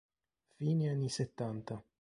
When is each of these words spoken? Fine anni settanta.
Fine 0.55 0.89
anni 0.89 1.09
settanta. 1.09 1.79